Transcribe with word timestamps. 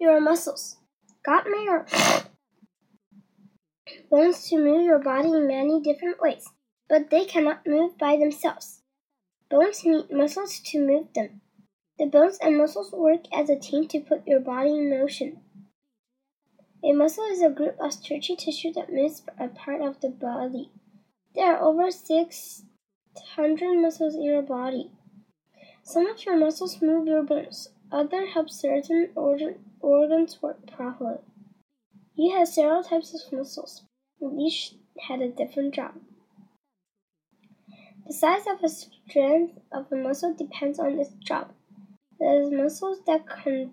your 0.00 0.20
muscles. 0.20 0.78
Made 1.28 1.64
your 1.64 1.86
bones 4.10 4.48
to 4.48 4.56
move 4.56 4.82
your 4.82 4.98
body 4.98 5.28
in 5.28 5.46
many 5.46 5.80
different 5.80 6.20
ways, 6.20 6.48
but 6.88 7.10
they 7.10 7.26
cannot 7.26 7.66
move 7.66 7.98
by 7.98 8.16
themselves. 8.16 8.82
Bones 9.50 9.84
need 9.84 10.10
muscles 10.10 10.60
to 10.60 10.80
move 10.80 11.12
them. 11.14 11.42
The 11.98 12.06
bones 12.06 12.38
and 12.40 12.56
muscles 12.56 12.92
work 12.92 13.24
as 13.32 13.50
a 13.50 13.58
team 13.58 13.86
to 13.88 14.00
put 14.00 14.26
your 14.26 14.40
body 14.40 14.70
in 14.70 14.88
motion. 14.88 15.42
A 16.82 16.92
muscle 16.92 17.24
is 17.30 17.42
a 17.42 17.50
group 17.50 17.76
of 17.78 17.92
stretchy 17.92 18.36
tissue 18.36 18.72
that 18.72 18.90
moves 18.90 19.22
a 19.38 19.48
part 19.48 19.82
of 19.82 20.00
the 20.00 20.08
body. 20.08 20.70
There 21.34 21.54
are 21.54 21.62
over 21.62 21.90
600 21.90 23.82
muscles 23.82 24.14
in 24.14 24.22
your 24.22 24.40
body. 24.40 24.90
Some 25.82 26.06
of 26.06 26.24
your 26.24 26.38
muscles 26.38 26.80
move 26.80 27.06
your 27.06 27.22
bones, 27.22 27.68
others 27.92 28.30
help 28.32 28.48
certain 28.48 29.10
organs 29.80 30.40
work 30.42 30.66
properly. 30.70 31.18
You 32.14 32.36
have 32.36 32.48
several 32.48 32.82
types 32.82 33.14
of 33.14 33.32
muscles, 33.32 33.82
and 34.20 34.40
each 34.40 34.74
had 35.08 35.20
a 35.20 35.28
different 35.28 35.74
job. 35.74 35.94
The 38.06 38.14
size 38.14 38.46
of 38.46 38.60
the 38.60 38.68
strength 38.68 39.58
of 39.72 39.90
a 39.92 39.96
muscle 39.96 40.34
depends 40.34 40.78
on 40.78 40.98
its 40.98 41.14
job. 41.14 41.52
The 42.18 42.50
muscles 42.52 42.98
that 43.06 43.26
control 43.26 43.72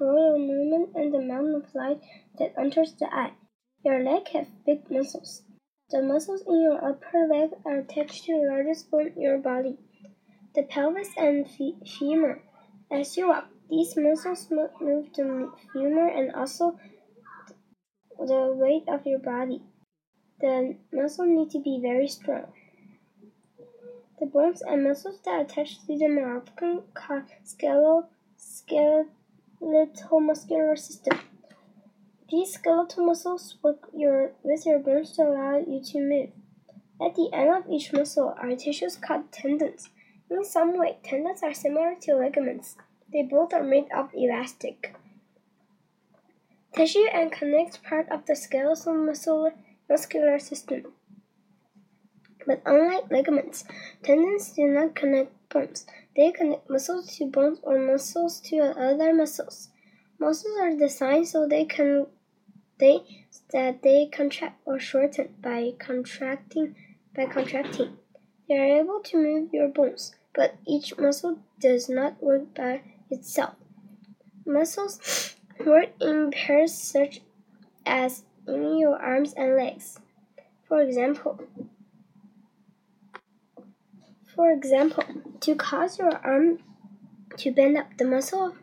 your 0.00 0.38
movement 0.38 0.90
and 0.94 1.12
the 1.12 1.18
amount 1.18 1.56
of 1.56 1.74
light 1.74 2.00
that 2.38 2.54
enters 2.58 2.94
the 2.94 3.06
eye. 3.12 3.32
Your 3.84 4.02
leg 4.02 4.28
have 4.28 4.48
big 4.64 4.90
muscles. 4.90 5.42
The 5.90 6.02
muscles 6.02 6.42
in 6.46 6.62
your 6.62 6.84
upper 6.84 7.26
leg 7.28 7.50
are 7.64 7.78
attached 7.78 8.24
to 8.24 8.32
the 8.32 8.48
largest 8.48 8.90
bone 8.90 9.12
in 9.16 9.22
your 9.22 9.38
body, 9.38 9.78
the 10.54 10.62
pelvis 10.62 11.10
and 11.16 11.46
femur. 11.48 12.42
As 12.90 13.16
you 13.16 13.28
walk, 13.28 13.48
these 13.72 13.96
muscles 13.96 14.50
move 14.50 15.06
the 15.14 15.50
femur 15.72 16.06
and 16.06 16.30
also 16.34 16.78
the 18.18 18.52
weight 18.54 18.84
of 18.86 19.06
your 19.06 19.18
body. 19.18 19.62
The 20.40 20.76
muscle 20.92 21.24
need 21.24 21.50
to 21.52 21.58
be 21.58 21.80
very 21.80 22.06
strong. 22.06 22.52
The 24.20 24.26
bones 24.26 24.60
and 24.60 24.84
muscles 24.84 25.20
that 25.24 25.40
attach 25.40 25.86
to 25.86 25.94
often 25.94 26.82
called 26.92 27.22
skeletal, 27.44 28.10
skeletal 28.36 30.20
muscular 30.20 30.76
system. 30.76 31.20
These 32.30 32.52
skeletal 32.52 33.06
muscles 33.06 33.56
work 33.62 33.88
your, 33.96 34.32
with 34.42 34.66
your 34.66 34.80
bones 34.80 35.12
to 35.12 35.22
allow 35.22 35.56
you 35.56 35.80
to 35.82 35.98
move. 35.98 36.28
At 37.00 37.14
the 37.14 37.30
end 37.32 37.56
of 37.56 37.70
each 37.70 37.90
muscle 37.90 38.34
are 38.38 38.54
tissues 38.54 38.96
called 38.96 39.32
tendons. 39.32 39.88
In 40.30 40.44
some 40.44 40.78
way, 40.78 40.98
tendons 41.02 41.42
are 41.42 41.54
similar 41.54 41.94
to 42.02 42.16
ligaments. 42.16 42.76
They 43.12 43.22
both 43.22 43.52
are 43.52 43.62
made 43.62 43.90
of 43.92 44.10
elastic 44.14 44.94
tissue 46.74 47.06
and 47.12 47.30
connect 47.30 47.82
part 47.82 48.08
of 48.10 48.24
the 48.26 48.34
skeletal 48.34 48.94
muscular, 48.94 49.52
muscular 49.88 50.38
system. 50.38 50.92
But 52.46 52.62
unlike 52.64 53.10
ligaments, 53.10 53.64
tendons 54.02 54.52
do 54.52 54.66
not 54.66 54.94
connect 54.94 55.32
bones. 55.48 55.86
They 56.16 56.32
connect 56.32 56.68
muscles 56.68 57.16
to 57.16 57.26
bones 57.26 57.60
or 57.62 57.78
muscles 57.78 58.40
to 58.46 58.58
other 58.58 59.14
muscles. 59.14 59.68
Muscles 60.18 60.58
are 60.60 60.74
designed 60.76 61.28
so 61.28 61.46
they 61.46 61.64
can 61.64 62.06
they 62.78 63.00
that 63.52 63.82
they 63.82 64.06
contract 64.06 64.60
or 64.64 64.78
shorten 64.78 65.34
by 65.40 65.72
contracting 65.78 66.74
by 67.14 67.26
contracting. 67.26 67.98
They 68.48 68.58
are 68.58 68.80
able 68.80 69.00
to 69.00 69.16
move 69.16 69.50
your 69.52 69.68
bones, 69.68 70.14
but 70.34 70.56
each 70.66 70.98
muscle 70.98 71.38
does 71.60 71.88
not 71.88 72.20
work 72.22 72.54
by 72.54 72.80
itself. 73.12 73.54
Muscles 74.44 75.36
work 75.64 75.90
in 76.00 76.30
pairs 76.30 76.74
such 76.74 77.20
as 77.86 78.24
in 78.46 78.78
your 78.78 79.00
arms 79.00 79.34
and 79.34 79.56
legs. 79.56 80.00
For 80.66 80.82
example, 80.82 81.40
for 84.34 84.50
example, 84.50 85.04
to 85.40 85.54
cause 85.54 85.98
your 85.98 86.16
arm 86.24 86.58
to 87.36 87.52
bend 87.52 87.76
up, 87.78 87.96
the 87.98 88.04
muscle 88.04 88.54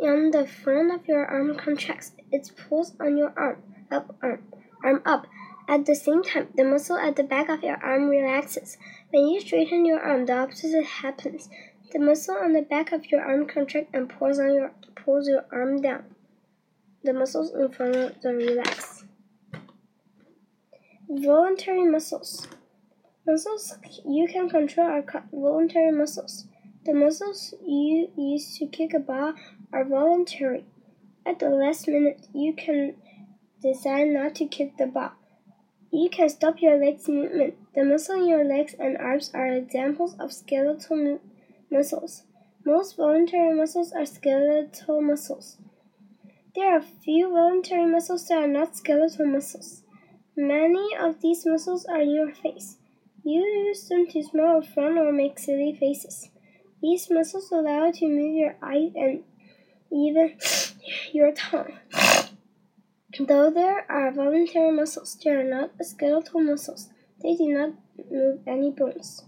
on 0.00 0.30
the 0.30 0.46
front 0.46 0.92
of 0.92 1.06
your 1.08 1.26
arm 1.26 1.56
contracts. 1.56 2.12
It 2.30 2.50
pulls 2.56 2.94
on 3.00 3.16
your 3.16 3.32
arm 3.36 3.62
up, 3.90 4.16
arm, 4.22 4.42
arm 4.84 5.02
up. 5.04 5.26
At 5.68 5.84
the 5.84 5.96
same 5.96 6.22
time, 6.22 6.48
the 6.54 6.64
muscle 6.64 6.96
at 6.96 7.16
the 7.16 7.24
back 7.24 7.48
of 7.48 7.64
your 7.64 7.76
arm 7.82 8.08
relaxes. 8.08 8.78
When 9.10 9.26
you 9.26 9.40
straighten 9.40 9.84
your 9.84 10.00
arm, 10.00 10.26
the 10.26 10.38
opposite 10.38 10.84
happens. 10.84 11.48
The 11.92 12.00
muscle 12.00 12.36
on 12.36 12.52
the 12.52 12.62
back 12.62 12.90
of 12.90 13.10
your 13.12 13.20
arm 13.20 13.46
contracts 13.46 13.90
and 13.94 14.08
pulls 14.08 14.40
on 14.40 14.54
your 14.54 14.72
pulls 14.96 15.28
your 15.28 15.46
arm 15.52 15.80
down. 15.80 16.04
The 17.04 17.12
muscles 17.12 17.54
in 17.54 17.70
front 17.70 17.94
of 17.94 18.20
the 18.22 18.34
relax. 18.34 19.04
Voluntary 21.08 21.84
muscles. 21.84 22.48
Muscles 23.24 23.74
you 24.04 24.26
can 24.26 24.48
control 24.48 24.88
are 24.88 25.04
voluntary 25.32 25.92
muscles. 25.92 26.46
The 26.84 26.92
muscles 26.92 27.54
you 27.64 28.10
use 28.16 28.58
to 28.58 28.66
kick 28.66 28.92
a 28.92 28.98
ball 28.98 29.34
are 29.72 29.84
voluntary. 29.84 30.64
At 31.24 31.38
the 31.38 31.50
last 31.50 31.86
minute, 31.86 32.26
you 32.32 32.52
can 32.52 32.96
decide 33.62 34.08
not 34.08 34.34
to 34.36 34.46
kick 34.46 34.76
the 34.76 34.86
ball. 34.86 35.12
You 35.92 36.10
can 36.10 36.28
stop 36.28 36.60
your 36.60 36.76
legs 36.78 37.08
movement. 37.08 37.54
The 37.74 37.84
muscles 37.84 38.18
in 38.18 38.28
your 38.28 38.44
legs 38.44 38.74
and 38.78 38.96
arms 38.98 39.30
are 39.34 39.46
examples 39.46 40.16
of 40.18 40.32
skeletal 40.32 41.20
muscles. 41.70 42.22
Most 42.64 42.96
voluntary 42.96 43.54
muscles 43.54 43.92
are 43.92 44.06
skeletal 44.06 45.00
muscles. 45.00 45.56
There 46.54 46.76
are 46.76 46.82
few 46.82 47.30
voluntary 47.30 47.86
muscles 47.86 48.26
that 48.28 48.38
are 48.38 48.48
not 48.48 48.76
skeletal 48.76 49.26
muscles. 49.26 49.82
Many 50.36 50.96
of 50.98 51.20
these 51.20 51.46
muscles 51.46 51.84
are 51.86 52.00
in 52.00 52.10
your 52.10 52.32
face. 52.32 52.78
You 53.22 53.40
use 53.40 53.88
them 53.88 54.06
to 54.08 54.22
smile 54.22 54.58
or 54.58 54.62
frown 54.62 54.98
or 54.98 55.12
make 55.12 55.38
silly 55.38 55.76
faces. 55.78 56.30
These 56.82 57.10
muscles 57.10 57.50
allow 57.50 57.86
you 57.86 57.92
to 57.94 58.06
move 58.06 58.34
your 58.36 58.56
eyes 58.62 58.92
and 58.94 59.24
even 59.92 60.38
your 61.12 61.32
tongue. 61.32 61.78
Though 63.18 63.50
there 63.50 63.90
are 63.90 64.12
voluntary 64.12 64.72
muscles, 64.72 65.16
they 65.22 65.30
are 65.30 65.42
not 65.42 65.70
skeletal 65.80 66.40
muscles. 66.40 66.88
They 67.22 67.34
do 67.34 67.48
not 67.48 67.70
move 68.10 68.40
any 68.46 68.70
bones. 68.70 69.24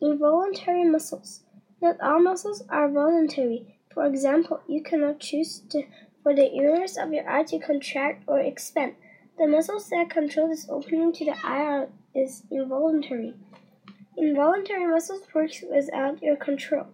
Involuntary 0.00 0.84
muscles. 0.84 1.42
Not 1.82 2.00
all 2.00 2.20
muscles 2.20 2.62
are 2.68 2.88
voluntary. 2.88 3.78
For 3.92 4.06
example, 4.06 4.60
you 4.68 4.82
cannot 4.82 5.18
choose 5.18 5.60
to, 5.70 5.82
for 6.22 6.34
the 6.34 6.52
ears 6.54 6.96
of 6.96 7.12
your 7.12 7.28
eye 7.28 7.44
to 7.44 7.58
contract 7.58 8.24
or 8.26 8.38
expand. 8.38 8.94
The 9.38 9.46
muscles 9.46 9.88
that 9.90 10.10
control 10.10 10.48
this 10.48 10.68
opening 10.68 11.12
to 11.14 11.24
the 11.24 11.36
eye 11.44 11.62
are 11.62 11.88
is 12.14 12.44
involuntary. 12.50 13.34
Involuntary 14.16 14.86
muscles 14.86 15.22
work 15.34 15.50
without 15.70 16.22
your 16.22 16.36
control. 16.36 16.86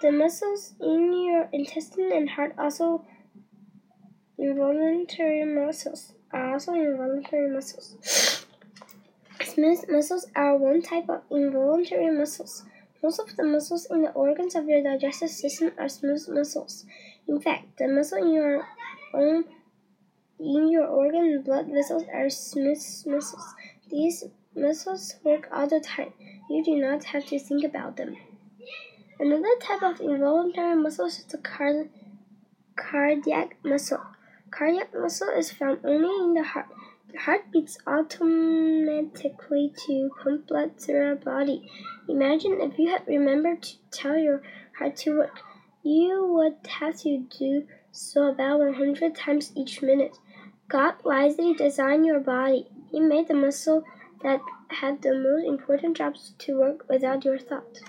The 0.00 0.12
muscles 0.12 0.74
in 0.80 1.12
your 1.12 1.48
intestine 1.52 2.10
and 2.12 2.30
heart 2.30 2.54
also 2.58 3.04
involuntary 4.38 5.44
muscles 5.44 6.14
are 6.32 6.52
also 6.52 6.72
involuntary 6.72 7.50
muscles. 7.50 8.37
Smooth 9.44 9.88
muscles 9.88 10.26
are 10.34 10.56
one 10.56 10.82
type 10.82 11.08
of 11.08 11.22
involuntary 11.30 12.10
muscles. 12.10 12.64
Most 13.02 13.20
of 13.20 13.36
the 13.36 13.44
muscles 13.44 13.86
in 13.86 14.02
the 14.02 14.10
organs 14.10 14.56
of 14.56 14.68
your 14.68 14.82
digestive 14.82 15.30
system 15.30 15.72
are 15.78 15.88
smooth 15.88 16.28
muscles. 16.28 16.84
In 17.28 17.40
fact, 17.40 17.78
the 17.78 17.86
muscle 17.86 18.18
in 18.18 18.32
your 18.32 18.66
own 19.14 19.44
in 20.40 20.68
your 20.68 20.86
organ 20.86 21.42
blood 21.42 21.66
vessels 21.68 22.04
are 22.12 22.28
smooth 22.30 22.82
muscles. 23.06 23.54
These 23.90 24.24
muscles 24.54 25.16
work 25.22 25.48
all 25.52 25.68
the 25.68 25.80
time. 25.80 26.12
You 26.50 26.64
do 26.64 26.76
not 26.76 27.04
have 27.04 27.26
to 27.26 27.38
think 27.38 27.64
about 27.64 27.96
them. 27.96 28.16
Another 29.20 29.54
type 29.60 29.82
of 29.82 30.00
involuntary 30.00 30.76
muscle 30.76 31.06
is 31.06 31.24
the 31.24 31.38
car- 31.38 31.88
cardiac 32.76 33.56
muscle. 33.64 34.02
Cardiac 34.50 34.92
muscle 34.94 35.28
is 35.28 35.52
found 35.52 35.80
only 35.84 36.24
in 36.24 36.34
the 36.34 36.42
heart. 36.42 36.66
Heart 37.16 37.50
beats 37.50 37.78
automatically 37.86 39.72
to 39.86 40.10
pump 40.22 40.46
blood 40.46 40.78
through 40.78 41.04
our 41.06 41.14
body. 41.14 41.70
Imagine 42.06 42.60
if 42.60 42.78
you 42.78 42.90
had 42.90 43.06
remembered 43.06 43.62
to 43.62 43.76
tell 43.90 44.18
your 44.18 44.42
heart 44.78 44.96
to 44.98 45.18
work. 45.18 45.40
You 45.82 46.26
would 46.26 46.66
have 46.66 46.98
to 47.00 47.26
do 47.38 47.66
so 47.92 48.28
about 48.28 48.60
100 48.60 49.14
times 49.14 49.52
each 49.56 49.80
minute. 49.80 50.18
God 50.68 50.96
wisely 51.02 51.54
designed 51.54 52.04
your 52.04 52.20
body. 52.20 52.68
He 52.90 53.00
made 53.00 53.28
the 53.28 53.34
muscle 53.34 53.84
that 54.22 54.40
had 54.68 55.00
the 55.00 55.14
most 55.14 55.46
important 55.46 55.96
jobs 55.96 56.34
to 56.38 56.58
work 56.58 56.84
without 56.88 57.24
your 57.24 57.38
thought. 57.38 57.80